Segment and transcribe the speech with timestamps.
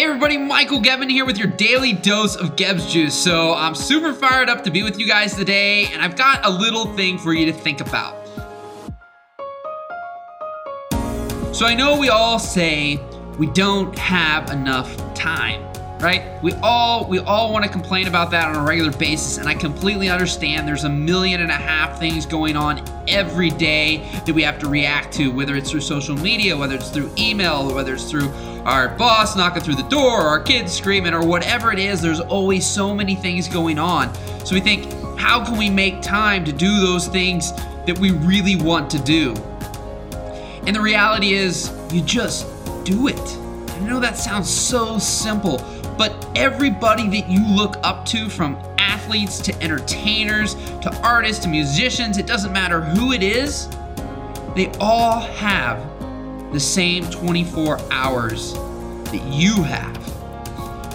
[0.00, 3.14] Hey everybody, Michael Gevin here with your daily dose of Gebbs Juice.
[3.14, 6.48] So I'm super fired up to be with you guys today, and I've got a
[6.48, 8.16] little thing for you to think about.
[11.54, 12.98] So I know we all say
[13.36, 15.69] we don't have enough time
[16.00, 16.42] right?
[16.42, 19.54] We all we all want to complain about that on a regular basis, and I
[19.54, 20.66] completely understand.
[20.66, 24.68] There's a million and a half things going on every day that we have to
[24.68, 28.30] react to, whether it's through social media, whether it's through email, whether it's through
[28.64, 32.00] our boss knocking through the door, or our kids screaming, or whatever it is.
[32.00, 34.14] There's always so many things going on.
[34.44, 37.52] So we think, how can we make time to do those things
[37.86, 39.34] that we really want to do?
[40.66, 42.46] And the reality is, you just
[42.84, 43.18] do it.
[43.18, 45.58] I know that sounds so simple,
[46.00, 52.16] but everybody that you look up to, from athletes to entertainers to artists to musicians,
[52.16, 53.68] it doesn't matter who it is,
[54.56, 55.78] they all have
[56.54, 59.94] the same 24 hours that you have.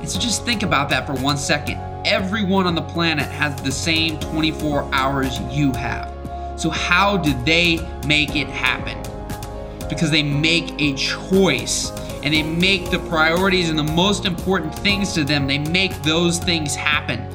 [0.00, 1.78] And so just think about that for one second.
[2.04, 6.12] Everyone on the planet has the same 24 hours you have.
[6.56, 8.98] So, how do they make it happen?
[9.88, 15.12] Because they make a choice and they make the priorities and the most important things
[15.14, 17.26] to them, they make those things happen.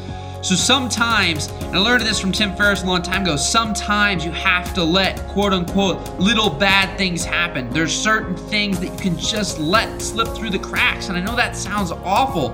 [0.44, 4.32] So sometimes, and I learned this from Tim Ferriss a long time ago, sometimes you
[4.32, 7.70] have to let quote unquote little bad things happen.
[7.70, 11.08] There's certain things that you can just let slip through the cracks.
[11.08, 12.50] And I know that sounds awful,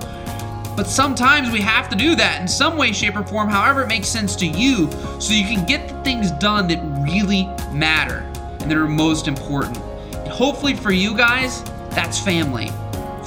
[0.76, 3.88] but sometimes we have to do that in some way, shape, or form, however it
[3.88, 8.18] makes sense to you, so you can get the things done that really matter
[8.60, 9.76] and that are most important.
[10.14, 12.70] And hopefully for you guys, that's family.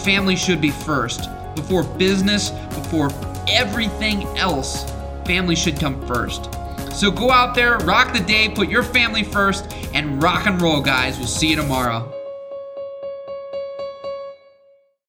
[0.04, 1.30] Family should be first.
[1.56, 3.10] Before business, before
[3.48, 4.92] everything else,
[5.26, 6.50] family should come first.
[6.92, 10.82] So go out there, rock the day, put your family first, and rock and roll,
[10.82, 11.18] guys.
[11.18, 12.23] We'll see you tomorrow.